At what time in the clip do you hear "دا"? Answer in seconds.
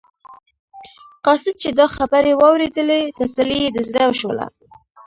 1.79-1.85